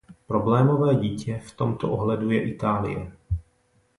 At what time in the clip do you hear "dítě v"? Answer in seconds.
0.95-1.53